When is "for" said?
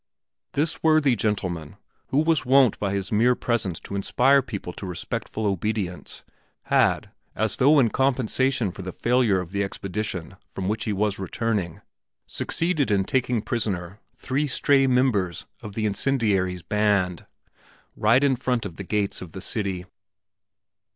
8.71-8.81